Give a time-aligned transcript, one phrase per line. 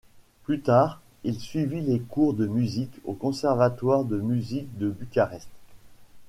[0.45, 5.47] Plus tard il suivit les cours de musique au conservatoire de musique de Bucarest.